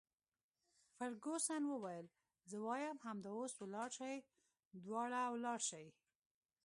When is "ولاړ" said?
3.57-3.89, 5.33-5.59